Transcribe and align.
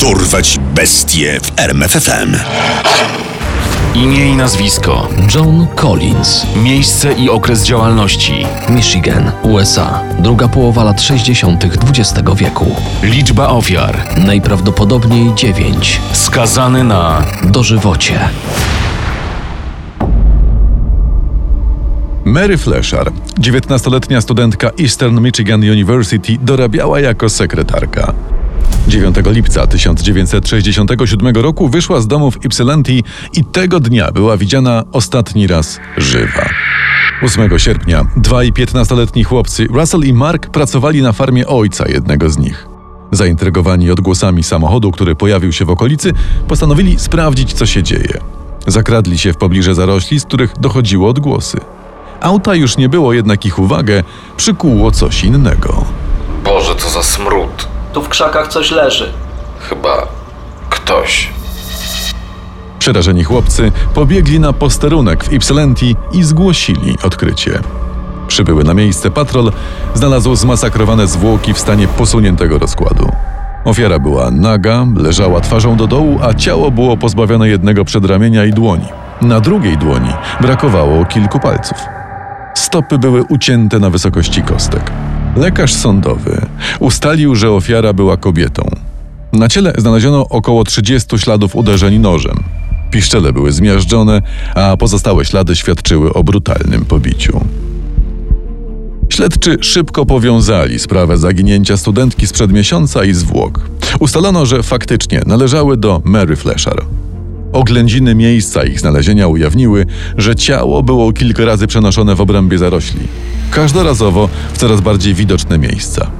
Dorwać 0.00 0.58
bestie 0.74 1.40
w 1.42 1.58
RMFFM. 1.60 2.36
Imię 3.94 4.30
i 4.30 4.36
nazwisko. 4.36 5.08
John 5.34 5.66
Collins, 5.74 6.46
Miejsce 6.56 7.12
i 7.12 7.30
okres 7.30 7.64
działalności. 7.64 8.46
Michigan, 8.68 9.32
USA. 9.42 10.00
Druga 10.18 10.48
połowa 10.48 10.84
lat 10.84 11.02
60. 11.02 11.64
XX 11.64 12.14
wieku. 12.36 12.76
Liczba 13.02 13.48
ofiar. 13.48 13.98
Najprawdopodobniej 14.26 15.34
9. 15.34 16.00
Skazany 16.12 16.84
na 16.84 17.22
Dożywocie. 17.44 18.20
Mary 22.24 22.58
Fleszar, 22.58 23.12
19-letnia 23.40 24.20
studentka 24.20 24.70
Eastern 24.80 25.20
Michigan 25.20 25.60
University, 25.60 26.38
dorabiała 26.42 27.00
jako 27.00 27.28
sekretarka. 27.28 28.14
9 28.88 29.16
lipca 29.26 29.66
1967 29.66 31.36
roku 31.36 31.68
wyszła 31.68 32.00
z 32.00 32.06
domu 32.06 32.30
w 32.30 32.44
Ypsilanti 32.44 33.04
i 33.32 33.44
tego 33.44 33.80
dnia 33.80 34.12
była 34.12 34.36
widziana 34.36 34.84
ostatni 34.92 35.46
raz 35.46 35.80
żywa. 35.96 36.48
8 37.22 37.58
sierpnia 37.58 38.06
dwaj 38.16 38.52
15-letni 38.52 39.24
chłopcy, 39.24 39.66
Russell 39.70 40.04
i 40.04 40.12
Mark, 40.12 40.50
pracowali 40.50 41.02
na 41.02 41.12
farmie 41.12 41.46
ojca 41.46 41.88
jednego 41.88 42.30
z 42.30 42.38
nich. 42.38 42.66
Zaintrygowani 43.12 43.90
odgłosami 43.90 44.42
samochodu, 44.42 44.90
który 44.90 45.14
pojawił 45.14 45.52
się 45.52 45.64
w 45.64 45.70
okolicy, 45.70 46.12
postanowili 46.48 46.98
sprawdzić, 46.98 47.52
co 47.52 47.66
się 47.66 47.82
dzieje. 47.82 48.20
Zakradli 48.66 49.18
się 49.18 49.32
w 49.32 49.36
pobliże 49.36 49.74
zarośli, 49.74 50.20
z 50.20 50.24
których 50.24 50.58
dochodziło 50.60 51.08
odgłosy. 51.08 51.60
Auta 52.20 52.54
już 52.54 52.76
nie 52.76 52.88
było, 52.88 53.12
jednak 53.12 53.46
ich 53.46 53.58
uwagę 53.58 54.04
przykuło 54.36 54.90
coś 54.90 55.24
innego. 55.24 55.84
Boże, 56.44 56.74
co 56.76 56.90
za 56.90 57.02
smród. 57.02 57.57
Tu 57.92 58.02
w 58.02 58.08
krzakach 58.08 58.48
coś 58.48 58.70
leży. 58.70 59.12
Chyba 59.60 60.06
ktoś. 60.70 61.30
Przerażeni 62.78 63.24
chłopcy 63.24 63.72
pobiegli 63.94 64.40
na 64.40 64.52
posterunek 64.52 65.24
w 65.24 65.32
Ypsilanti 65.32 65.96
i 66.12 66.22
zgłosili 66.22 66.96
odkrycie. 67.02 67.58
Przybyły 68.28 68.64
na 68.64 68.74
miejsce 68.74 69.10
patrol, 69.10 69.52
znalazł 69.94 70.34
zmasakrowane 70.34 71.06
zwłoki 71.06 71.54
w 71.54 71.58
stanie 71.58 71.88
posuniętego 71.88 72.58
rozkładu. 72.58 73.12
Ofiara 73.64 73.98
była 73.98 74.30
naga, 74.30 74.86
leżała 74.96 75.40
twarzą 75.40 75.76
do 75.76 75.86
dołu, 75.86 76.18
a 76.22 76.34
ciało 76.34 76.70
było 76.70 76.96
pozbawione 76.96 77.48
jednego 77.48 77.84
przedramienia 77.84 78.44
i 78.44 78.52
dłoni. 78.52 78.88
Na 79.22 79.40
drugiej 79.40 79.78
dłoni 79.78 80.12
brakowało 80.40 81.04
kilku 81.04 81.40
palców. 81.40 81.78
Stopy 82.54 82.98
były 82.98 83.22
ucięte 83.22 83.78
na 83.78 83.90
wysokości 83.90 84.42
kostek. 84.42 84.92
Lekarz 85.36 85.74
sądowy 85.74 86.46
ustalił, 86.80 87.34
że 87.34 87.50
ofiara 87.50 87.92
była 87.92 88.16
kobietą. 88.16 88.70
Na 89.32 89.48
ciele 89.48 89.72
znaleziono 89.78 90.28
około 90.28 90.64
30 90.64 91.18
śladów 91.18 91.56
uderzeń 91.56 91.98
nożem. 91.98 92.44
Piszczele 92.90 93.32
były 93.32 93.52
zmiażdżone, 93.52 94.22
a 94.54 94.76
pozostałe 94.76 95.24
ślady 95.24 95.56
świadczyły 95.56 96.12
o 96.12 96.24
brutalnym 96.24 96.84
pobiciu. 96.84 97.40
Śledczy 99.08 99.56
szybko 99.60 100.06
powiązali 100.06 100.78
sprawę 100.78 101.18
zaginięcia 101.18 101.76
studentki 101.76 102.26
sprzed 102.26 102.52
miesiąca 102.52 103.04
i 103.04 103.14
zwłok. 103.14 103.60
Ustalono, 104.00 104.46
że 104.46 104.62
faktycznie 104.62 105.22
należały 105.26 105.76
do 105.76 106.00
Mary 106.04 106.36
Fleszar. 106.36 106.84
Oględziny 107.52 108.14
miejsca 108.14 108.64
ich 108.64 108.80
znalezienia 108.80 109.28
ujawniły, 109.28 109.86
że 110.16 110.36
ciało 110.36 110.82
było 110.82 111.12
kilka 111.12 111.44
razy 111.44 111.66
przenoszone 111.66 112.14
w 112.14 112.20
obrębie 112.20 112.58
zarośli, 112.58 113.00
każdorazowo 113.50 114.28
w 114.52 114.58
coraz 114.58 114.80
bardziej 114.80 115.14
widoczne 115.14 115.58
miejsca. 115.58 116.10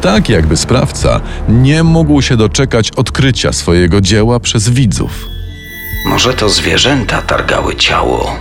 Tak 0.00 0.28
jakby 0.28 0.56
sprawca 0.56 1.20
nie 1.48 1.82
mógł 1.82 2.22
się 2.22 2.36
doczekać 2.36 2.90
odkrycia 2.90 3.52
swojego 3.52 4.00
dzieła 4.00 4.40
przez 4.40 4.70
widzów. 4.70 5.26
Może 6.08 6.34
to 6.34 6.48
zwierzęta 6.48 7.22
targały 7.22 7.76
ciało. 7.76 8.36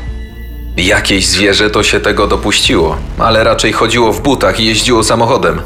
Jakieś 0.78 1.28
zwierzę 1.28 1.70
to 1.70 1.84
się 1.84 2.00
tego 2.00 2.28
dopuściło, 2.28 2.98
ale 3.18 3.44
raczej 3.44 3.74
chodziło 3.74 4.14
w 4.14 4.22
butach 4.22 4.60
i 4.60 4.66
jeździło 4.66 5.04
samochodem. 5.04 5.62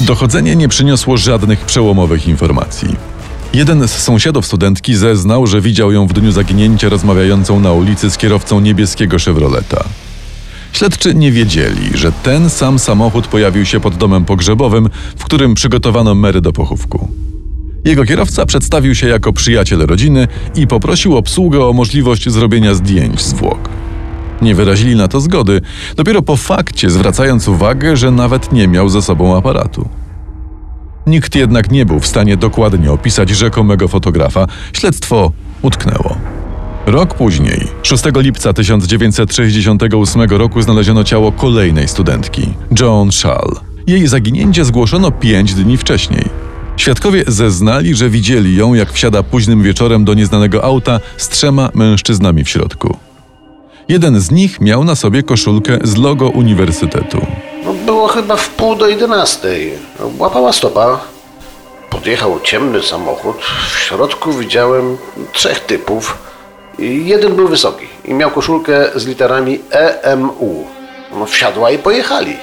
Dochodzenie 0.00 0.56
nie 0.56 0.68
przyniosło 0.68 1.16
żadnych 1.16 1.60
przełomowych 1.60 2.28
informacji. 2.28 3.11
Jeden 3.54 3.88
z 3.88 3.90
sąsiadów 3.90 4.46
studentki 4.46 4.94
zeznał, 4.94 5.46
że 5.46 5.60
widział 5.60 5.92
ją 5.92 6.06
w 6.06 6.12
dniu 6.12 6.32
zaginięcia 6.32 6.88
rozmawiającą 6.88 7.60
na 7.60 7.72
ulicy 7.72 8.10
z 8.10 8.16
kierowcą 8.16 8.60
niebieskiego 8.60 9.16
Chevroleta. 9.18 9.84
Śledczy 10.72 11.14
nie 11.14 11.32
wiedzieli, 11.32 11.90
że 11.94 12.12
ten 12.12 12.50
sam 12.50 12.78
samochód 12.78 13.26
pojawił 13.26 13.64
się 13.64 13.80
pod 13.80 13.96
domem 13.96 14.24
pogrzebowym, 14.24 14.88
w 15.16 15.24
którym 15.24 15.54
przygotowano 15.54 16.14
Mary 16.14 16.40
do 16.40 16.52
pochówku. 16.52 17.08
Jego 17.84 18.04
kierowca 18.04 18.46
przedstawił 18.46 18.94
się 18.94 19.08
jako 19.08 19.32
przyjaciel 19.32 19.78
rodziny 19.86 20.28
i 20.54 20.66
poprosił 20.66 21.16
obsługę 21.16 21.64
o 21.64 21.72
możliwość 21.72 22.30
zrobienia 22.30 22.74
zdjęć 22.74 23.22
zwłok. 23.22 23.68
Nie 24.42 24.54
wyrazili 24.54 24.96
na 24.96 25.08
to 25.08 25.20
zgody, 25.20 25.60
dopiero 25.96 26.22
po 26.22 26.36
fakcie 26.36 26.90
zwracając 26.90 27.48
uwagę, 27.48 27.96
że 27.96 28.10
nawet 28.10 28.52
nie 28.52 28.68
miał 28.68 28.88
ze 28.88 29.02
sobą 29.02 29.36
aparatu. 29.36 29.88
Nikt 31.06 31.34
jednak 31.34 31.70
nie 31.70 31.86
był 31.86 32.00
w 32.00 32.06
stanie 32.06 32.36
dokładnie 32.36 32.92
opisać 32.92 33.30
rzekomego 33.30 33.88
fotografa. 33.88 34.46
Śledztwo 34.72 35.32
utknęło. 35.62 36.16
Rok 36.86 37.14
później, 37.14 37.68
6 37.82 38.04
lipca 38.16 38.52
1968 38.52 40.22
roku, 40.30 40.62
znaleziono 40.62 41.04
ciało 41.04 41.32
kolejnej 41.32 41.88
studentki, 41.88 42.54
Joan 42.80 43.12
Schall. 43.12 43.50
Jej 43.86 44.06
zaginięcie 44.06 44.64
zgłoszono 44.64 45.10
pięć 45.10 45.54
dni 45.54 45.76
wcześniej. 45.76 46.24
Świadkowie 46.76 47.24
zeznali, 47.26 47.94
że 47.94 48.10
widzieli 48.10 48.56
ją, 48.56 48.74
jak 48.74 48.92
wsiada 48.92 49.22
późnym 49.22 49.62
wieczorem 49.62 50.04
do 50.04 50.14
nieznanego 50.14 50.64
auta 50.64 51.00
z 51.16 51.28
trzema 51.28 51.70
mężczyznami 51.74 52.44
w 52.44 52.48
środku. 52.48 52.96
Jeden 53.88 54.20
z 54.20 54.30
nich 54.30 54.60
miał 54.60 54.84
na 54.84 54.94
sobie 54.94 55.22
koszulkę 55.22 55.78
z 55.84 55.96
logo 55.96 56.28
uniwersytetu. 56.28 57.26
Było 57.92 58.08
chyba 58.08 58.36
w 58.36 58.48
pół 58.48 58.76
do 58.76 58.88
jedenastej. 58.88 59.72
Łapała 60.18 60.52
stopa. 60.52 61.00
Podjechał 61.90 62.40
ciemny 62.40 62.82
samochód. 62.82 63.36
W 63.70 63.78
środku 63.78 64.32
widziałem 64.32 64.96
trzech 65.32 65.60
typów. 65.60 66.18
Jeden 66.78 67.36
był 67.36 67.48
wysoki 67.48 67.86
i 68.04 68.14
miał 68.14 68.30
koszulkę 68.30 68.90
z 68.94 69.06
literami 69.06 69.58
EMU. 70.02 70.66
Wsiadła 71.26 71.70
i 71.70 71.78
pojechali. 71.78 72.36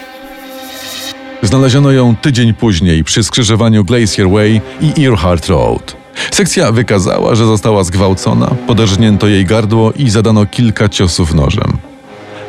Znaleziono 1.44 1.92
ją 1.92 2.16
tydzień 2.16 2.54
później 2.54 3.04
przy 3.04 3.24
skrzyżowaniu 3.24 3.84
Glacier 3.86 4.30
Way 4.30 4.62
i 4.82 5.06
Earhart 5.06 5.48
Road. 5.48 5.96
Sekcja 6.32 6.72
wykazała, 6.72 7.36
że 7.36 7.46
została 7.46 7.84
zgwałcona, 7.84 8.52
poderżnięto 8.68 9.28
jej 9.28 9.46
gardło 9.46 9.92
i 9.92 10.10
zadano 10.10 10.46
kilka 10.46 10.90
ciosów 10.90 11.34
nożem. 11.34 11.78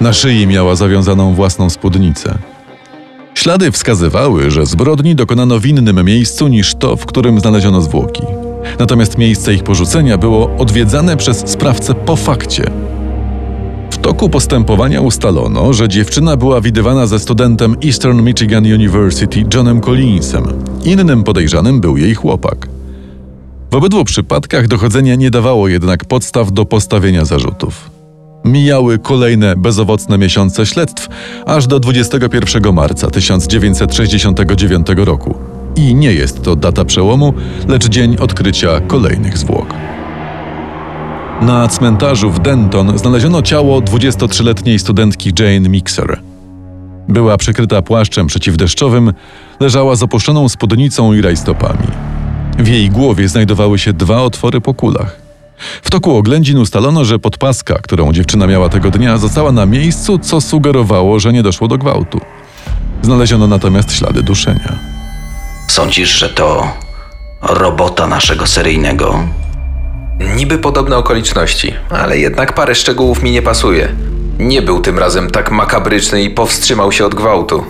Na 0.00 0.12
szyi 0.12 0.46
miała 0.46 0.74
zawiązaną 0.74 1.34
własną 1.34 1.70
spódnicę. 1.70 2.38
Ślady 3.40 3.72
wskazywały, 3.72 4.50
że 4.50 4.66
zbrodni 4.66 5.14
dokonano 5.14 5.60
w 5.60 5.66
innym 5.66 6.04
miejscu 6.04 6.48
niż 6.48 6.74
to, 6.74 6.96
w 6.96 7.06
którym 7.06 7.40
znaleziono 7.40 7.80
zwłoki. 7.80 8.22
Natomiast 8.78 9.18
miejsce 9.18 9.54
ich 9.54 9.62
porzucenia 9.62 10.18
było 10.18 10.56
odwiedzane 10.58 11.16
przez 11.16 11.38
sprawcę 11.46 11.94
po 11.94 12.16
fakcie. 12.16 12.70
W 13.90 13.98
toku 13.98 14.28
postępowania 14.28 15.00
ustalono, 15.00 15.72
że 15.72 15.88
dziewczyna 15.88 16.36
była 16.36 16.60
widywana 16.60 17.06
ze 17.06 17.18
studentem 17.18 17.76
Eastern 17.84 18.22
Michigan 18.22 18.64
University 18.64 19.44
Johnem 19.54 19.80
Collinsem. 19.80 20.44
Innym 20.84 21.24
podejrzanym 21.24 21.80
był 21.80 21.96
jej 21.96 22.14
chłopak. 22.14 22.68
W 23.70 23.74
obydwu 23.74 24.04
przypadkach 24.04 24.68
dochodzenie 24.68 25.16
nie 25.16 25.30
dawało 25.30 25.68
jednak 25.68 26.04
podstaw 26.04 26.52
do 26.52 26.64
postawienia 26.64 27.24
zarzutów. 27.24 27.99
Mijały 28.44 28.98
kolejne 28.98 29.56
bezowocne 29.56 30.18
miesiące 30.18 30.66
śledztw, 30.66 31.08
aż 31.46 31.66
do 31.66 31.80
21 31.80 32.72
marca 32.72 33.10
1969 33.10 34.86
roku. 34.96 35.34
I 35.76 35.94
nie 35.94 36.12
jest 36.12 36.42
to 36.42 36.56
data 36.56 36.84
przełomu, 36.84 37.34
lecz 37.68 37.88
dzień 37.88 38.16
odkrycia 38.16 38.80
kolejnych 38.80 39.38
zwłok. 39.38 39.74
Na 41.42 41.68
cmentarzu 41.68 42.30
w 42.30 42.38
Denton 42.38 42.98
znaleziono 42.98 43.42
ciało 43.42 43.80
23-letniej 43.80 44.78
studentki 44.78 45.32
Jane 45.38 45.68
Mixer. 45.68 46.20
Była 47.08 47.36
przykryta 47.36 47.82
płaszczem 47.82 48.26
przeciwdeszczowym, 48.26 49.12
leżała 49.60 49.96
z 49.96 50.02
opuszczoną 50.02 50.48
spódnicą 50.48 51.12
i 51.12 51.20
rajstopami. 51.20 51.86
W 52.58 52.68
jej 52.68 52.90
głowie 52.90 53.28
znajdowały 53.28 53.78
się 53.78 53.92
dwa 53.92 54.22
otwory 54.22 54.60
po 54.60 54.74
kulach. 54.74 55.29
W 55.82 55.90
toku 55.90 56.16
oględzin 56.16 56.58
ustalono, 56.58 57.04
że 57.04 57.18
podpaska, 57.18 57.78
którą 57.82 58.12
dziewczyna 58.12 58.46
miała 58.46 58.68
tego 58.68 58.90
dnia, 58.90 59.18
została 59.18 59.52
na 59.52 59.66
miejscu, 59.66 60.18
co 60.18 60.40
sugerowało, 60.40 61.20
że 61.20 61.32
nie 61.32 61.42
doszło 61.42 61.68
do 61.68 61.78
gwałtu. 61.78 62.20
Znaleziono 63.02 63.46
natomiast 63.46 63.92
ślady 63.92 64.22
duszenia. 64.22 64.78
Sądzisz, 65.68 66.18
że 66.18 66.28
to 66.28 66.72
robota 67.42 68.06
naszego 68.06 68.46
seryjnego? 68.46 69.24
Niby 70.36 70.58
podobne 70.58 70.96
okoliczności, 70.96 71.74
ale 71.90 72.18
jednak 72.18 72.54
parę 72.54 72.74
szczegółów 72.74 73.22
mi 73.22 73.30
nie 73.30 73.42
pasuje. 73.42 73.88
Nie 74.38 74.62
był 74.62 74.80
tym 74.80 74.98
razem 74.98 75.30
tak 75.30 75.50
makabryczny 75.50 76.22
i 76.22 76.30
powstrzymał 76.30 76.92
się 76.92 77.06
od 77.06 77.14
gwałtu. 77.14 77.64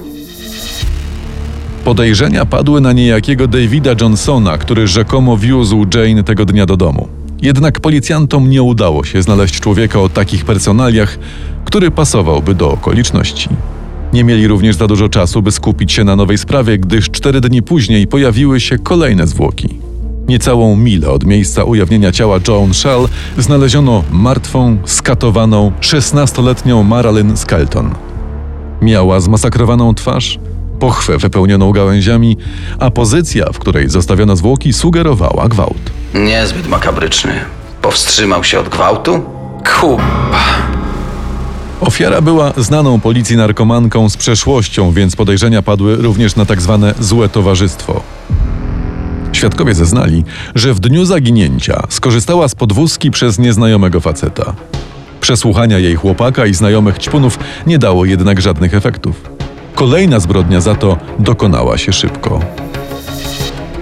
Podejrzenia 1.84 2.46
padły 2.46 2.80
na 2.80 2.92
niejakiego 2.92 3.46
Davida 3.46 3.90
Johnsona, 4.00 4.58
który 4.58 4.88
rzekomo 4.88 5.36
wiózł 5.36 5.86
Jane 5.94 6.24
tego 6.24 6.44
dnia 6.44 6.66
do 6.66 6.76
domu. 6.76 7.08
Jednak 7.42 7.80
policjantom 7.80 8.50
nie 8.50 8.62
udało 8.62 9.04
się 9.04 9.22
znaleźć 9.22 9.60
człowieka 9.60 10.00
o 10.00 10.08
takich 10.08 10.44
personaliach, 10.44 11.18
który 11.64 11.90
pasowałby 11.90 12.54
do 12.54 12.70
okoliczności. 12.70 13.48
Nie 14.12 14.24
mieli 14.24 14.48
również 14.48 14.76
za 14.76 14.86
dużo 14.86 15.08
czasu, 15.08 15.42
by 15.42 15.52
skupić 15.52 15.92
się 15.92 16.04
na 16.04 16.16
nowej 16.16 16.38
sprawie, 16.38 16.78
gdyż 16.78 17.10
cztery 17.10 17.40
dni 17.40 17.62
później 17.62 18.06
pojawiły 18.06 18.60
się 18.60 18.78
kolejne 18.78 19.26
zwłoki. 19.26 19.68
Niecałą 20.28 20.76
milę 20.76 21.10
od 21.10 21.24
miejsca 21.24 21.64
ujawnienia 21.64 22.12
ciała 22.12 22.38
Joan 22.48 22.74
Shell 22.74 23.08
znaleziono 23.38 24.04
martwą, 24.10 24.76
skatowaną, 24.84 25.72
16-letnią 25.80 26.84
Marilyn 26.84 27.36
Skelton. 27.36 27.90
Miała 28.82 29.20
zmasakrowaną 29.20 29.94
twarz, 29.94 30.38
pochwę 30.80 31.18
wypełnioną 31.18 31.72
gałęziami, 31.72 32.36
a 32.78 32.90
pozycja, 32.90 33.52
w 33.52 33.58
której 33.58 33.88
zostawiono 33.88 34.36
zwłoki, 34.36 34.72
sugerowała 34.72 35.48
gwałt. 35.48 35.99
Niezbyt 36.14 36.68
makabryczny. 36.68 37.32
Powstrzymał 37.82 38.44
się 38.44 38.60
od 38.60 38.68
gwałtu? 38.68 39.24
Kuba. 39.80 40.40
Ofiara 41.80 42.20
była 42.20 42.52
znaną 42.56 43.00
policji 43.00 43.36
narkomanką 43.36 44.08
z 44.08 44.16
przeszłością, 44.16 44.92
więc 44.92 45.16
podejrzenia 45.16 45.62
padły 45.62 45.96
również 45.96 46.36
na 46.36 46.44
tak 46.44 46.60
zwane 46.60 46.94
złe 47.00 47.28
towarzystwo. 47.28 48.02
Świadkowie 49.32 49.74
zeznali, 49.74 50.24
że 50.54 50.74
w 50.74 50.80
dniu 50.80 51.04
zaginięcia 51.04 51.82
skorzystała 51.88 52.48
z 52.48 52.54
podwózki 52.54 53.10
przez 53.10 53.38
nieznajomego 53.38 54.00
faceta. 54.00 54.54
Przesłuchania 55.20 55.78
jej 55.78 55.94
chłopaka 55.94 56.46
i 56.46 56.54
znajomych 56.54 56.98
ćpunów 56.98 57.38
nie 57.66 57.78
dało 57.78 58.04
jednak 58.04 58.40
żadnych 58.40 58.74
efektów. 58.74 59.30
Kolejna 59.74 60.20
zbrodnia 60.20 60.60
za 60.60 60.74
to 60.74 60.96
dokonała 61.18 61.78
się 61.78 61.92
szybko. 61.92 62.40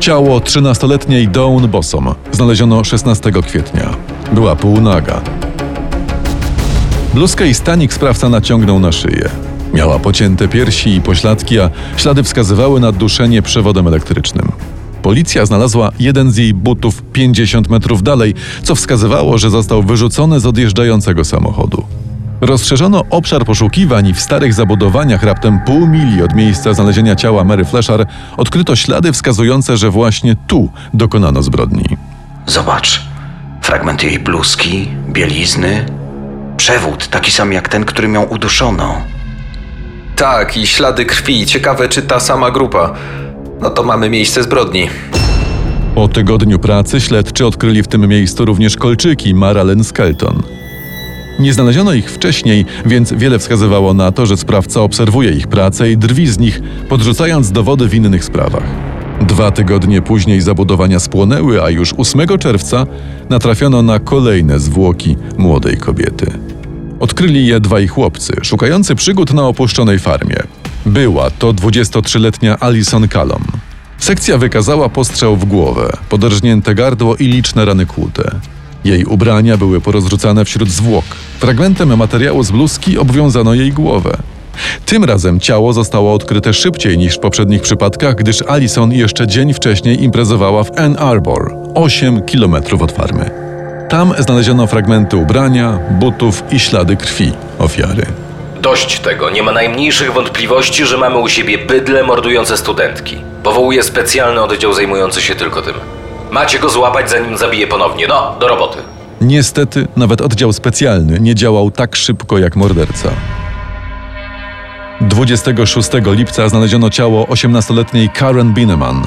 Ciało 0.09 0.39
13-letniej 0.41 1.29
Dawn 1.29 1.67
Bossom 1.67 2.15
znaleziono 2.33 2.85
16 2.85 3.33
kwietnia. 3.43 3.97
Była 4.33 4.57
półnaga. 4.57 5.21
Bluzkę 7.15 7.49
i 7.49 7.55
stanik 7.55 7.93
sprawca 7.93 8.29
naciągnął 8.29 8.81
na 8.81 8.93
szyję. 8.93 9.31
Miała 9.75 9.99
pocięte 9.99 10.49
piersi 10.49 10.95
i 10.95 11.01
pośladki, 11.01 11.61
a 11.61 11.71
ślady 11.97 12.23
wskazywały 12.23 12.81
na 12.81 12.93
duszenie 12.93 13.43
przewodem 13.43 13.87
elektrycznym. 13.87 14.53
Policja 15.03 15.47
znalazła 15.47 15.93
jeden 16.01 16.31
z 16.31 16.37
jej 16.37 16.55
butów 16.55 17.03
50 17.13 17.69
metrów 17.69 18.03
dalej, 18.03 18.35
co 18.63 18.75
wskazywało, 18.75 19.39
że 19.39 19.51
został 19.51 19.83
wyrzucony 19.83 20.41
z 20.41 20.47
odjeżdżającego 20.47 21.25
samochodu. 21.25 21.85
Rozszerzono 22.41 23.05
obszar 23.11 23.45
poszukiwań 23.45 24.07
i 24.07 24.15
w 24.15 24.21
starych 24.21 24.55
zabudowaniach 24.55 25.23
raptem 25.23 25.61
pół 25.67 25.87
mili 25.87 26.23
od 26.23 26.35
miejsca 26.35 26.75
znalezienia 26.75 27.17
ciała 27.17 27.45
Mary 27.45 27.65
Fleszar 27.65 28.07
odkryto 28.37 28.77
ślady 28.77 29.13
wskazujące, 29.13 29.77
że 29.77 29.91
właśnie 29.91 30.37
tu 30.47 30.69
dokonano 30.95 31.43
zbrodni. 31.43 31.85
Zobacz. 32.47 33.03
Fragment 33.63 34.03
jej 34.03 34.19
bluzki, 34.19 34.89
bielizny. 35.09 35.87
Przewód, 36.57 37.09
taki 37.09 37.31
sam 37.31 37.53
jak 37.53 37.69
ten, 37.69 37.85
którym 37.85 38.15
ją 38.15 38.23
uduszono. 38.23 38.95
Tak, 40.17 40.57
i 40.57 40.67
ślady 40.67 41.05
krwi. 41.05 41.47
Ciekawe, 41.47 41.89
czy 41.89 42.03
ta 42.03 42.21
sama 42.21 42.51
grupa. 42.51 42.95
No 43.61 43.71
to 43.71 43.83
mamy 43.83 44.11
miejsce 44.11 44.43
zbrodni. 44.43 44.89
Po 45.95 46.09
tygodniu 46.09 46.59
pracy 46.59 47.01
śledczy 47.01 47.47
odkryli 47.47 47.83
w 47.83 47.89
tym 47.89 48.09
miejscu 48.09 48.45
również 48.45 48.77
kolczyki 48.77 49.35
Marilyn 49.35 49.85
Skelton. 49.85 50.43
Nie 51.39 51.53
znaleziono 51.53 51.93
ich 51.93 52.11
wcześniej, 52.11 52.65
więc 52.87 53.13
wiele 53.13 53.39
wskazywało 53.39 53.95
na 53.95 54.13
to, 54.13 54.27
że 54.27 54.37
sprawca 54.37 54.81
obserwuje 54.81 55.31
ich 55.31 55.47
pracę 55.47 55.91
i 55.91 55.97
drwi 55.97 56.27
z 56.27 56.39
nich, 56.39 56.61
podrzucając 56.89 57.53
dowody 57.53 57.89
w 57.89 57.95
innych 57.95 58.25
sprawach. 58.25 58.67
Dwa 59.21 59.51
tygodnie 59.51 60.03
później 60.03 60.41
zabudowania 60.41 61.01
spłonęły, 61.01 61.63
a 61.63 61.71
już 61.71 61.95
8 61.97 62.39
czerwca 62.39 62.87
natrafiono 63.29 63.83
na 63.83 63.99
kolejne 63.99 64.59
zwłoki 64.59 65.17
młodej 65.37 65.77
kobiety. 65.77 66.39
Odkryli 67.01 67.47
je 67.47 67.61
dwaj 67.61 67.89
chłopcy, 67.89 68.33
szukający 68.43 68.95
przygód 68.95 69.33
na 69.33 69.47
opuszczonej 69.47 69.99
farmie. 69.99 70.37
Była 70.87 71.31
to 71.31 71.53
23-letnia 71.53 72.57
Alison 72.61 73.09
Callum. 73.09 73.43
Sekcja 73.99 74.39
wykazała 74.39 74.89
postrzał 74.89 75.37
w 75.37 75.45
głowę, 75.45 75.93
poderżnięte 76.09 76.75
gardło 76.75 77.17
i 77.17 77.25
liczne 77.25 77.65
rany 77.65 77.87
kłute. 77.87 78.31
Jej 78.85 79.05
ubrania 79.05 79.57
były 79.57 79.81
porozrzucane 79.81 80.45
wśród 80.45 80.71
zwłok. 80.71 81.05
Fragmentem 81.39 81.97
materiału 81.97 82.43
z 82.43 82.51
bluzki 82.51 82.99
obwiązano 82.99 83.55
jej 83.55 83.73
głowę. 83.73 84.17
Tym 84.87 85.05
razem 85.05 85.41
ciało 85.41 85.73
zostało 85.73 86.15
odkryte 86.15 86.55
szybciej 86.55 86.99
niż 86.99 87.15
w 87.15 87.19
poprzednich 87.19 87.63
przypadkach, 87.63 88.15
gdyż 88.15 88.43
Alison 88.43 88.93
jeszcze 88.93 89.27
dzień 89.27 89.55
wcześniej 89.55 90.03
imprezowała 90.03 90.65
w 90.65 90.79
Ann 90.79 90.97
Arbor, 90.99 91.55
8 91.75 92.23
kilometrów 92.23 92.83
od 92.83 92.93
farmy. 92.93 93.31
Tam 93.89 94.15
znaleziono 94.19 94.67
fragmenty 94.67 95.17
ubrania, 95.17 95.79
butów 95.91 96.43
i 96.51 96.59
ślady 96.59 96.97
krwi 96.97 97.33
ofiary. 97.59 98.07
Dość 98.61 98.99
tego, 98.99 99.31
nie 99.31 99.43
ma 99.43 99.53
najmniejszych 99.53 100.13
wątpliwości, 100.13 100.85
że 100.85 100.97
mamy 100.97 101.19
u 101.19 101.29
siebie 101.29 101.59
bydle 101.59 102.03
mordujące 102.03 102.57
studentki. 102.57 103.17
Powołuję 103.43 103.83
specjalny 103.83 104.43
oddział 104.43 104.73
zajmujący 104.73 105.21
się 105.21 105.35
tylko 105.35 105.63
tym. 105.63 105.75
Macie 106.31 106.59
go 106.59 106.69
złapać, 106.69 107.11
zanim 107.11 107.39
zabije 107.39 107.67
ponownie. 107.67 108.07
No, 108.09 108.37
do 108.41 108.49
roboty. 108.49 108.79
Niestety, 109.21 109.89
nawet 109.97 110.21
oddział 110.21 110.53
specjalny 110.53 111.21
nie 111.21 111.35
działał 111.35 111.71
tak 111.71 111.97
szybko 111.97 112.39
jak 112.39 112.57
morderca. 112.57 113.11
26 115.01 115.91
lipca 116.07 116.49
znaleziono 116.49 116.91
ciało 116.91 117.25
18-letniej 117.25 118.11
Karen 118.11 118.55
Bineman. 118.55 119.07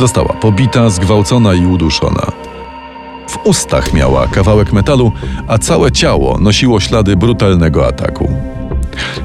Została 0.00 0.32
pobita, 0.32 0.90
zgwałcona 0.90 1.54
i 1.54 1.66
uduszona. 1.66 2.26
W 3.28 3.46
ustach 3.46 3.92
miała 3.94 4.26
kawałek 4.26 4.72
metalu, 4.72 5.12
a 5.48 5.58
całe 5.58 5.92
ciało 5.92 6.38
nosiło 6.38 6.80
ślady 6.80 7.16
brutalnego 7.16 7.86
ataku. 7.86 8.30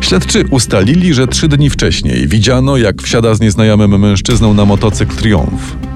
Śledczy 0.02 0.44
ustalili, 0.52 1.14
że 1.14 1.28
trzy 1.28 1.48
dni 1.48 1.70
wcześniej 1.70 2.28
widziano, 2.28 2.78
jak 2.78 3.02
wsiada 3.02 3.34
z 3.34 3.42
nieznajomym 3.42 4.00
mężczyzną 4.00 4.54
na 4.54 4.66
motocykl 4.66 5.16
Triumph. 5.16 5.95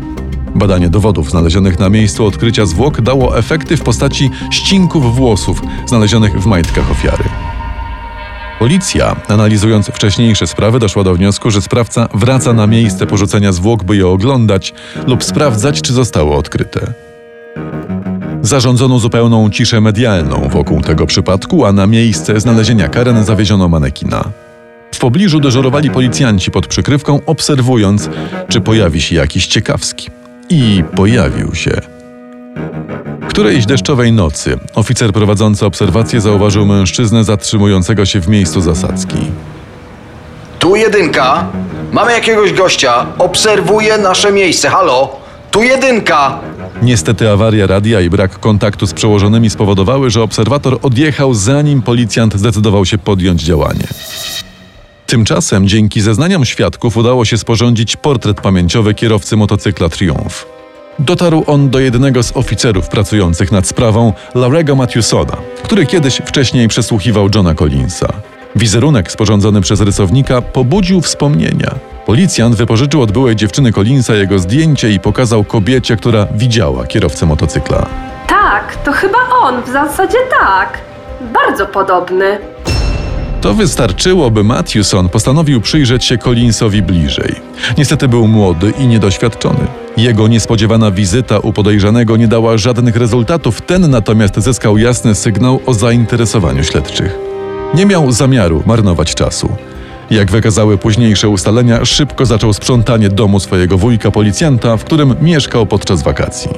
Badanie 0.56 0.90
dowodów 0.90 1.30
znalezionych 1.30 1.80
na 1.80 1.90
miejscu 1.90 2.26
odkrycia 2.26 2.66
zwłok 2.66 3.02
dało 3.02 3.38
efekty 3.38 3.78
w 3.78 3.84
postaci 3.84 4.30
ścinków 4.52 5.16
włosów 5.16 5.62
znalezionych 5.86 6.42
w 6.42 6.46
majtkach 6.46 6.92
ofiary. 6.92 7.24
Policja, 8.60 9.16
analizując 9.28 9.88
wcześniejsze 9.88 10.48
sprawy, 10.48 10.80
doszła 10.80 11.04
do 11.04 11.14
wniosku, 11.14 11.52
że 11.52 11.62
sprawca 11.62 12.08
wraca 12.14 12.54
na 12.54 12.68
miejsce 12.68 13.08
porzucenia 13.08 13.52
zwłok, 13.52 13.84
by 13.84 13.96
je 13.96 14.08
oglądać 14.08 14.74
lub 15.08 15.24
sprawdzać, 15.24 15.82
czy 15.82 15.94
zostało 15.94 16.38
odkryte. 16.38 16.94
Zarządzono 18.42 19.00
zupełną 19.00 19.50
ciszę 19.50 19.82
medialną 19.82 20.50
wokół 20.50 20.82
tego 20.82 21.06
przypadku, 21.06 21.66
a 21.66 21.72
na 21.72 21.88
miejsce 21.88 22.40
znalezienia 22.40 22.88
Karen 22.88 23.24
zawieziono 23.24 23.70
manekina. 23.70 24.24
W 24.92 25.00
pobliżu 25.00 25.40
dyżurowali 25.40 25.90
policjanci 25.90 26.52
pod 26.52 26.68
przykrywką, 26.68 27.20
obserwując, 27.26 28.10
czy 28.50 28.62
pojawi 28.62 29.02
się 29.02 29.16
jakiś 29.16 29.48
ciekawski. 29.48 30.19
I 30.50 30.84
pojawił 30.96 31.56
się. 31.56 31.82
Którejś 33.30 33.66
deszczowej 33.66 34.12
nocy 34.12 34.60
oficer 34.76 35.14
prowadzący 35.14 35.66
obserwację 35.66 36.22
zauważył 36.22 36.66
mężczyznę 36.66 37.24
zatrzymującego 37.24 38.06
się 38.06 38.22
w 38.22 38.28
miejscu 38.28 38.62
zasadzki. 38.62 39.18
Tu 40.60 40.76
jedynka. 40.76 41.48
Mamy 41.92 42.12
jakiegoś 42.12 42.54
gościa. 42.54 43.06
Obserwuje 43.20 43.98
nasze 43.98 44.32
miejsce. 44.32 44.70
Halo? 44.70 45.16
Tu 45.52 45.64
jedynka. 45.64 46.40
Niestety 46.82 47.32
awaria 47.32 47.68
radia 47.68 48.02
i 48.02 48.10
brak 48.10 48.40
kontaktu 48.40 48.88
z 48.88 48.94
przełożonymi 48.94 49.50
spowodowały, 49.50 50.10
że 50.10 50.24
obserwator 50.24 50.80
odjechał 50.82 51.34
zanim 51.34 51.82
policjant 51.82 52.36
zdecydował 52.36 52.86
się 52.86 52.98
podjąć 52.98 53.42
działanie. 53.42 53.88
Tymczasem 55.10 55.68
dzięki 55.68 56.02
zeznaniom 56.02 56.46
świadków 56.46 56.98
udało 56.98 57.26
się 57.26 57.38
sporządzić 57.38 57.96
portret 57.96 58.42
pamięciowy 58.42 58.94
kierowcy 58.94 59.38
motocykla 59.38 59.90
Triumph. 59.90 60.46
Dotarł 61.00 61.44
on 61.48 61.70
do 61.70 61.80
jednego 61.80 62.24
z 62.24 62.38
oficerów 62.38 62.90
pracujących 62.90 63.52
nad 63.52 63.68
sprawą, 63.68 64.14
Larego 64.36 64.76
Matthewsona, 64.76 65.38
który 65.64 65.86
kiedyś 65.86 66.22
wcześniej 66.26 66.68
przesłuchiwał 66.68 67.30
Johna 67.36 67.56
Collinsa. 67.56 68.08
Wizerunek 68.56 69.12
sporządzony 69.12 69.62
przez 69.62 69.82
rysownika 69.82 70.42
pobudził 70.42 71.02
wspomnienia. 71.02 71.76
Policjant 72.06 72.56
wypożyczył 72.56 73.02
od 73.02 73.12
byłej 73.12 73.36
dziewczyny 73.36 73.72
Collinsa 73.72 74.16
jego 74.16 74.40
zdjęcie 74.40 74.92
i 74.92 75.00
pokazał 75.00 75.44
kobiecie, 75.44 75.96
która 75.96 76.28
widziała 76.36 76.88
kierowcę 76.88 77.26
motocykla. 77.26 77.86
Tak, 78.28 78.76
to 78.84 78.92
chyba 78.92 79.18
on, 79.42 79.64
w 79.64 79.70
zasadzie 79.70 80.18
tak. 80.42 80.78
Bardzo 81.34 81.66
podobny. 81.66 82.40
To 83.42 83.54
wystarczyło, 83.54 84.32
by 84.32 84.44
Matthewson 84.44 85.10
postanowił 85.10 85.62
przyjrzeć 85.62 86.06
się 86.06 86.18
Collinsowi 86.18 86.82
bliżej. 86.82 87.36
Niestety 87.78 88.08
był 88.08 88.28
młody 88.28 88.74
i 88.80 88.88
niedoświadczony. 88.88 89.68
Jego 89.98 90.28
niespodziewana 90.28 90.92
wizyta 90.92 91.40
u 91.40 91.54
podejrzanego 91.54 92.18
nie 92.18 92.28
dała 92.28 92.58
żadnych 92.58 92.96
rezultatów, 92.96 93.62
ten 93.62 93.90
natomiast 93.90 94.40
zyskał 94.40 94.78
jasny 94.78 95.16
sygnał 95.16 95.60
o 95.66 95.74
zainteresowaniu 95.74 96.64
śledczych. 96.64 97.18
Nie 97.74 97.86
miał 97.86 98.12
zamiaru 98.12 98.64
marnować 98.66 99.16
czasu. 99.16 99.50
Jak 100.12 100.32
wykazały 100.32 100.78
późniejsze 100.78 101.30
ustalenia, 101.30 101.86
szybko 101.86 102.26
zaczął 102.26 102.54
sprzątanie 102.54 103.10
domu 103.10 103.40
swojego 103.40 103.78
wujka 103.78 104.12
policjanta, 104.12 104.78
w 104.78 104.84
którym 104.84 105.16
mieszkał 105.22 105.66
podczas 105.66 106.04
wakacji. 106.04 106.52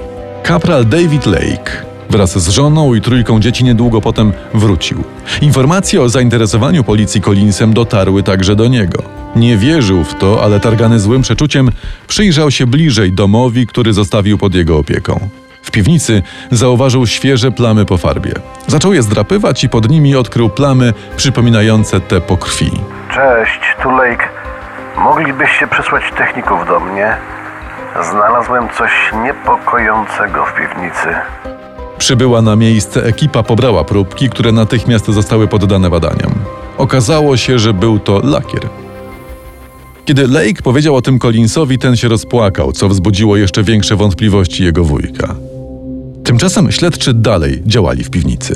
Kapral 0.44 0.86
David 0.86 1.26
Lake 1.26 1.91
wraz 2.12 2.40
z 2.40 2.50
żoną 2.50 2.94
i 2.94 3.02
trójką 3.02 3.40
dzieci 3.40 3.64
niedługo 3.64 4.02
potem 4.02 4.34
wrócił. 4.54 5.04
Informacje 5.42 6.02
o 6.02 6.10
zainteresowaniu 6.10 6.84
policji 6.84 7.22
Collinsem 7.22 7.74
dotarły 7.74 8.24
także 8.24 8.56
do 8.56 8.68
niego. 8.68 9.04
Nie 9.36 9.58
wierzył 9.58 10.04
w 10.04 10.16
to, 10.16 10.44
ale 10.44 10.60
targany 10.60 11.00
złym 11.00 11.22
przeczuciem 11.22 11.72
przyjrzał 12.08 12.52
się 12.52 12.68
bliżej 12.68 13.12
domowi, 13.12 13.68
który 13.68 13.94
zostawił 13.94 14.38
pod 14.38 14.56
jego 14.56 14.78
opieką. 14.78 15.30
W 15.64 15.72
piwnicy 15.72 16.24
zauważył 16.52 17.08
świeże 17.08 17.52
plamy 17.52 17.86
po 17.86 17.98
farbie. 17.98 18.34
Zaczął 18.68 18.94
je 18.94 19.02
zdrapywać 19.02 19.64
i 19.64 19.70
pod 19.70 19.90
nimi 19.90 20.16
odkrył 20.16 20.50
plamy 20.50 20.94
przypominające 21.18 22.00
te 22.00 22.22
po 22.22 22.38
krwi. 22.38 22.72
Cześć, 23.14 23.60
tu 23.84 23.92
Lake. 23.92 24.30
Moglibyście 24.98 25.68
przysłać 25.68 26.04
techników 26.18 26.68
do 26.68 26.80
mnie? 26.80 27.18
Znalazłem 28.12 28.70
coś 28.78 28.92
niepokojącego 29.24 30.46
w 30.46 30.54
piwnicy. 30.54 31.16
Przybyła 32.02 32.42
na 32.42 32.56
miejsce 32.56 33.06
ekipa 33.06 33.44
pobrała 33.44 33.84
próbki, 33.84 34.30
które 34.30 34.52
natychmiast 34.52 35.06
zostały 35.06 35.48
poddane 35.48 35.90
badaniom. 35.90 36.32
Okazało 36.78 37.38
się, 37.38 37.60
że 37.60 37.74
był 37.74 38.00
to 38.00 38.20
lakier. 38.24 38.70
Kiedy 40.06 40.28
Lake 40.28 40.62
powiedział 40.64 40.96
o 40.96 41.02
tym 41.02 41.20
Collinsowi, 41.20 41.78
ten 41.78 41.96
się 41.96 42.08
rozpłakał, 42.08 42.72
co 42.72 42.90
wzbudziło 42.90 43.38
jeszcze 43.38 43.64
większe 43.64 43.96
wątpliwości 43.96 44.64
jego 44.64 44.84
wujka. 44.84 45.36
Tymczasem 46.24 46.72
śledczy 46.72 47.14
dalej 47.14 47.62
działali 47.66 48.04
w 48.04 48.10
piwnicy. 48.10 48.56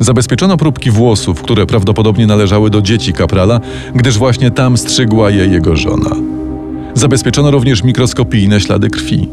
Zabezpieczono 0.00 0.56
próbki 0.56 0.90
włosów, 0.90 1.42
które 1.42 1.66
prawdopodobnie 1.66 2.26
należały 2.26 2.70
do 2.70 2.82
dzieci 2.82 3.12
kaprala, 3.12 3.60
gdyż 3.94 4.18
właśnie 4.18 4.50
tam 4.50 4.76
strzygła 4.76 5.30
je 5.30 5.46
jego 5.46 5.76
żona. 5.76 6.10
Zabezpieczono 6.94 7.50
również 7.50 7.82
mikroskopijne 7.82 8.60
ślady 8.60 8.90
krwi. 8.90 9.28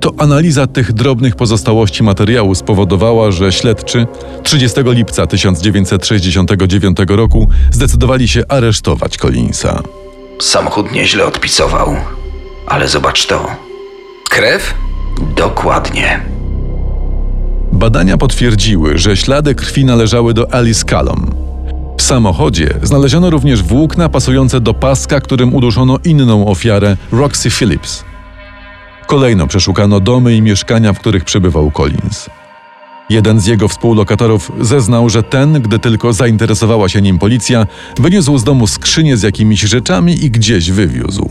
To 0.00 0.12
analiza 0.18 0.66
tych 0.66 0.92
drobnych 0.92 1.36
pozostałości 1.36 2.02
materiału 2.02 2.54
spowodowała, 2.54 3.30
że 3.30 3.52
śledczy 3.52 4.06
30 4.42 4.80
lipca 4.84 5.26
1969 5.26 6.98
roku 7.08 7.48
zdecydowali 7.70 8.28
się 8.28 8.42
aresztować 8.48 9.18
Collinsa. 9.18 9.82
Samochód 10.40 10.92
nieźle 10.92 11.26
odpisował. 11.26 11.96
Ale 12.66 12.88
zobacz 12.88 13.26
to. 13.26 13.46
Krew? 14.30 14.74
Dokładnie. 15.36 16.20
Badania 17.72 18.16
potwierdziły, 18.16 18.98
że 18.98 19.16
ślady 19.16 19.54
krwi 19.54 19.84
należały 19.84 20.34
do 20.34 20.54
Alice 20.54 20.84
Callum. 20.84 21.34
W 21.98 22.02
samochodzie 22.02 22.74
znaleziono 22.82 23.30
również 23.30 23.62
włókna 23.62 24.08
pasujące 24.08 24.60
do 24.60 24.74
paska, 24.74 25.20
którym 25.20 25.54
uduszono 25.54 25.98
inną 26.04 26.46
ofiarę, 26.46 26.96
Roxy 27.12 27.50
Phillips. 27.50 28.09
Kolejno 29.10 29.46
przeszukano 29.46 30.00
domy 30.00 30.36
i 30.36 30.42
mieszkania, 30.42 30.92
w 30.92 30.98
których 30.98 31.24
przebywał 31.24 31.70
Collins. 31.70 32.30
Jeden 33.08 33.40
z 33.40 33.46
jego 33.46 33.68
współlokatorów 33.68 34.52
zeznał, 34.60 35.08
że 35.08 35.22
ten, 35.22 35.62
gdy 35.62 35.78
tylko 35.78 36.12
zainteresowała 36.12 36.88
się 36.88 37.02
nim 37.02 37.18
policja, 37.18 37.66
wyniósł 37.98 38.38
z 38.38 38.44
domu 38.44 38.66
skrzynię 38.66 39.16
z 39.16 39.22
jakimiś 39.22 39.60
rzeczami 39.60 40.24
i 40.24 40.30
gdzieś 40.30 40.70
wywiózł. 40.70 41.30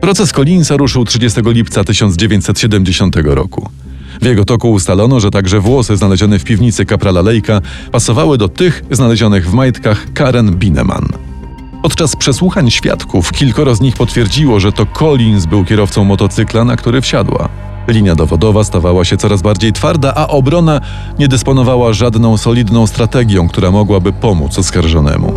Proces 0.00 0.32
Collinsa 0.32 0.76
ruszył 0.76 1.04
30 1.04 1.40
lipca 1.44 1.84
1970 1.84 3.16
roku. 3.16 3.68
W 4.22 4.24
jego 4.24 4.44
toku 4.44 4.72
ustalono, 4.72 5.20
że 5.20 5.30
także 5.30 5.60
włosy 5.60 5.96
znalezione 5.96 6.38
w 6.38 6.44
piwnicy 6.44 6.84
kaprala 6.84 7.22
Lejka 7.22 7.60
pasowały 7.92 8.38
do 8.38 8.48
tych 8.48 8.82
znalezionych 8.90 9.50
w 9.50 9.52
majtkach 9.52 10.12
Karen 10.12 10.56
Bineman. 10.56 11.29
Podczas 11.82 12.16
przesłuchań 12.16 12.70
świadków 12.70 13.32
kilkoro 13.32 13.74
z 13.74 13.80
nich 13.80 13.96
potwierdziło, 13.96 14.60
że 14.60 14.72
to 14.72 14.86
Collins 14.86 15.46
był 15.46 15.64
kierowcą 15.64 16.04
motocykla, 16.04 16.64
na 16.64 16.76
który 16.76 17.00
wsiadła. 17.00 17.48
Linia 17.88 18.14
dowodowa 18.14 18.64
stawała 18.64 19.04
się 19.04 19.16
coraz 19.16 19.42
bardziej 19.42 19.72
twarda, 19.72 20.12
a 20.14 20.28
obrona 20.28 20.80
nie 21.18 21.28
dysponowała 21.28 21.92
żadną 21.92 22.36
solidną 22.36 22.86
strategią, 22.86 23.48
która 23.48 23.70
mogłaby 23.70 24.12
pomóc 24.12 24.58
oskarżonemu. 24.58 25.32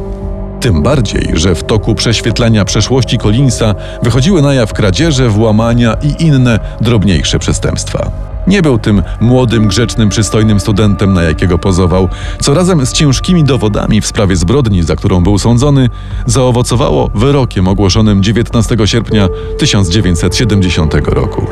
Tym 0.59 0.81
bardziej, 0.81 1.31
że 1.33 1.55
w 1.55 1.63
toku 1.63 1.95
prześwietlania 1.95 2.65
przeszłości 2.65 3.17
Collinsa 3.17 3.75
wychodziły 4.01 4.41
na 4.41 4.53
jaw 4.53 4.73
kradzieże, 4.73 5.29
włamania 5.29 5.93
i 5.93 6.23
inne 6.23 6.59
drobniejsze 6.81 7.39
przestępstwa. 7.39 8.32
Nie 8.47 8.61
był 8.61 8.77
tym 8.77 9.03
młodym, 9.21 9.67
grzecznym, 9.67 10.09
przystojnym 10.09 10.59
studentem, 10.59 11.13
na 11.13 11.23
jakiego 11.23 11.57
pozował, 11.57 12.09
co 12.41 12.53
razem 12.53 12.85
z 12.85 12.93
ciężkimi 12.93 13.43
dowodami 13.43 14.01
w 14.01 14.07
sprawie 14.07 14.35
zbrodni, 14.35 14.83
za 14.83 14.95
którą 14.95 15.23
był 15.23 15.37
sądzony, 15.39 15.89
zaowocowało 16.25 17.09
wyrokiem 17.15 17.67
ogłoszonym 17.67 18.23
19 18.23 18.77
sierpnia 18.85 19.27
1970 19.57 20.93
roku. 21.05 21.47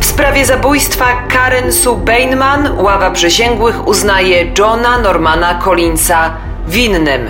W 0.00 0.04
sprawie 0.04 0.46
zabójstwa 0.46 1.06
Karen 1.28 1.72
Sue 1.72 1.96
Bainman 1.96 2.78
ława 2.78 3.10
przysięgłych 3.10 3.88
uznaje 3.88 4.52
Johna 4.58 4.98
Normana 4.98 5.54
Collinsa 5.54 6.30
winnym. 6.68 7.20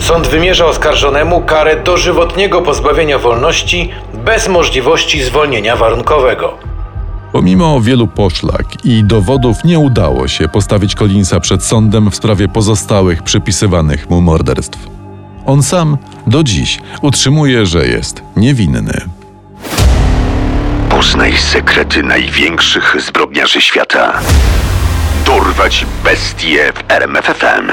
Sąd 0.00 0.26
wymierza 0.26 0.66
oskarżonemu 0.66 1.40
karę 1.40 1.76
dożywotniego 1.82 2.62
pozbawienia 2.62 3.18
wolności 3.18 3.90
bez 4.14 4.48
możliwości 4.48 5.22
zwolnienia 5.22 5.76
warunkowego. 5.76 6.65
Pomimo 7.36 7.80
wielu 7.80 8.08
poszlak 8.08 8.84
i 8.84 9.04
dowodów 9.04 9.64
nie 9.64 9.78
udało 9.78 10.28
się 10.28 10.48
postawić 10.48 10.94
Collinsa 10.94 11.40
przed 11.40 11.64
sądem 11.64 12.10
w 12.10 12.16
sprawie 12.16 12.48
pozostałych 12.48 13.22
przypisywanych 13.22 14.10
mu 14.10 14.20
morderstw. 14.20 14.78
On 15.46 15.62
sam 15.62 15.98
do 16.26 16.42
dziś 16.42 16.78
utrzymuje, 17.02 17.66
że 17.66 17.86
jest 17.86 18.22
niewinny. 18.36 19.00
Poznaj 20.88 21.36
sekrety 21.36 22.02
największych 22.02 22.96
zbrodniarzy 23.06 23.60
świata. 23.60 24.20
Dorwać 25.26 25.86
bestie 26.04 26.72
w 26.72 26.90
RMFFM. 26.90 27.72